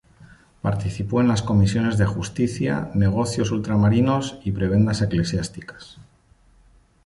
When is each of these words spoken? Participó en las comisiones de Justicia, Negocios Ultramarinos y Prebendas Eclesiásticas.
Participó 0.63 1.21
en 1.21 1.27
las 1.27 1.43
comisiones 1.43 1.99
de 1.99 2.07
Justicia, 2.07 2.89
Negocios 2.95 3.51
Ultramarinos 3.51 4.39
y 4.43 4.51
Prebendas 4.51 5.03
Eclesiásticas. 5.03 5.99